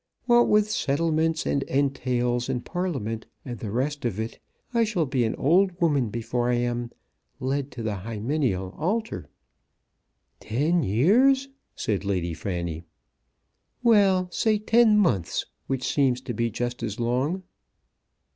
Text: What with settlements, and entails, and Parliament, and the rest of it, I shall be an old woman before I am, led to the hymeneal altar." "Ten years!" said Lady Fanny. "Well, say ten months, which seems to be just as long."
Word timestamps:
What 0.25 0.47
with 0.49 0.71
settlements, 0.71 1.45
and 1.45 1.61
entails, 1.61 2.49
and 2.49 2.65
Parliament, 2.65 3.27
and 3.45 3.59
the 3.59 3.69
rest 3.69 4.03
of 4.03 4.19
it, 4.19 4.39
I 4.73 4.83
shall 4.83 5.05
be 5.05 5.25
an 5.25 5.35
old 5.35 5.79
woman 5.79 6.09
before 6.09 6.49
I 6.49 6.55
am, 6.55 6.89
led 7.39 7.69
to 7.73 7.83
the 7.83 7.97
hymeneal 7.97 8.73
altar." 8.79 9.29
"Ten 10.39 10.81
years!" 10.81 11.49
said 11.75 12.03
Lady 12.03 12.33
Fanny. 12.33 12.83
"Well, 13.83 14.27
say 14.31 14.57
ten 14.57 14.97
months, 14.97 15.45
which 15.67 15.93
seems 15.93 16.19
to 16.21 16.33
be 16.33 16.49
just 16.49 16.81
as 16.81 16.99
long." 16.99 17.43